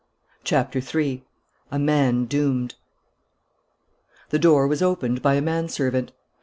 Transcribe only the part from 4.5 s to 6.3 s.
was opened by a manservant.